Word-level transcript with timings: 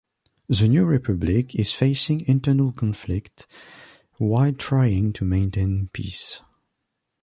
The 0.49 0.67
New 0.67 0.83
Republic 0.85 1.53
is 1.53 1.73
facing 1.73 2.21
internal 2.27 2.71
conflict 2.71 3.45
while 4.17 4.51
trying 4.51 5.13
to 5.13 5.23
maintain 5.23 5.89
peace. 5.93 6.41